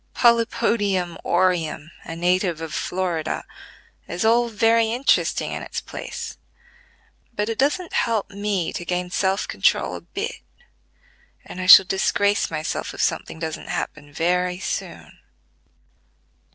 [0.15, 3.43] "Polypodium aureum, a native of Florida,"
[4.07, 6.39] is all very interesting in its place;
[7.35, 10.41] but it doesn't help me to gain self control a bit,
[11.45, 15.19] and I shall disgrace myself if something doesn't happen very soon."